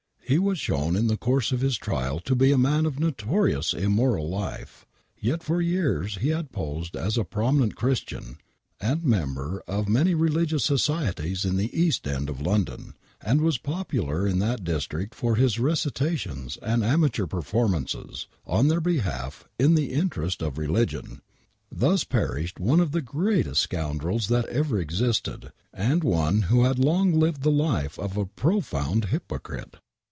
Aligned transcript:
He 0.25 0.39
was 0.39 0.57
shown 0.57 0.95
in 0.95 1.07
the 1.07 1.17
course 1.17 1.51
of 1.51 1.59
his 1.59 1.77
trial 1.77 2.21
to 2.21 2.35
be 2.35 2.53
a 2.53 2.57
man 2.57 2.85
of 2.85 2.95
notor 2.95 3.51
ious 3.53 3.73
immoral 3.73 4.29
life, 4.29 4.85
yet 5.19 5.43
for 5.43 5.59
years 5.61 6.19
ho 6.23 6.29
had 6.29 6.53
posed 6.53 6.95
as 6.95 7.17
a 7.17 7.25
prominent 7.25 7.75
Christian, 7.75 8.37
and 8.79 9.03
member 9.03 9.61
of 9.67 9.89
many 9.89 10.13
religious 10.15 10.63
societies 10.63 11.43
in 11.43 11.57
the 11.57 11.69
East 11.77 12.07
End 12.07 12.29
of 12.29 12.39
London, 12.41 12.93
and 13.19 13.41
was 13.41 13.57
popular 13.57 14.25
in 14.25 14.39
that 14.39 14.63
district 14.63 15.13
for 15.15 15.35
his 15.35 15.59
recitations 15.59 16.57
and 16.61 16.81
amateur 16.81 17.25
performances, 17.27 18.27
on 18.45 18.69
their 18.69 18.79
behalf, 18.79 19.49
in 19.59 19.75
the 19.75 19.91
interest 19.91 20.41
of 20.41 20.57
religion. 20.57 21.21
Thus 21.69 22.05
perished 22.05 22.57
one 22.57 22.79
of 22.79 22.93
the 22.93 23.01
greatest 23.01 23.59
scoundrels 23.63 24.29
that 24.29 24.45
ever 24.45 24.79
existed 24.79 25.51
and 25.73 26.05
one 26.05 26.43
who 26.43 26.63
had 26.63 26.79
long 26.79 27.11
lived 27.11 27.41
the 27.43 27.51
life 27.51 27.99
of 27.99 28.15
a 28.15 28.25
profound 28.25 29.09
hypocrite. 29.11 29.75